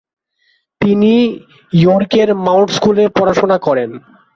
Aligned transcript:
তিনি 0.81 1.13
ইয়র্কের 1.73 2.29
মাউন্ট 2.45 2.69
স্কুলে 2.77 3.03
পড়াশোনা 3.17 3.57
করেন। 3.67 3.89